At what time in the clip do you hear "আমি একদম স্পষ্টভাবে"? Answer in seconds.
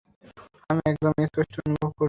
0.69-1.67